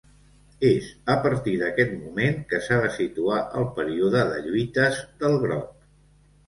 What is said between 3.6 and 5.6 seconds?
el període de lluites del